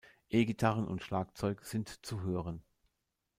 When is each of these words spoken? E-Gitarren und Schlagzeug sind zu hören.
E-Gitarren 0.31 0.87
und 0.87 1.03
Schlagzeug 1.03 1.63
sind 1.63 2.03
zu 2.03 2.23
hören. 2.23 2.63